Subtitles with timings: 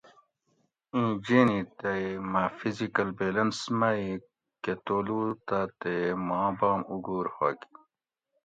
[0.93, 1.93] ایں جیِنی تے
[2.31, 4.07] مہ فزیکل بیلنس می
[4.63, 5.93] کہ تولو تہ تے
[6.27, 7.59] ما بام اوگور ھوگ